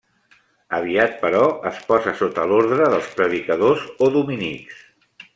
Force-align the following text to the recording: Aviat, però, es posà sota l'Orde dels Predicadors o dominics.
Aviat, 0.75 1.11
però, 1.25 1.41
es 1.71 1.83
posà 1.91 2.13
sota 2.21 2.45
l'Orde 2.51 2.79
dels 2.95 3.11
Predicadors 3.19 3.85
o 4.07 4.13
dominics. 4.17 4.81